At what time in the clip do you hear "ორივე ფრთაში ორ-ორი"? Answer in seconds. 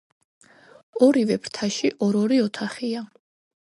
1.09-2.43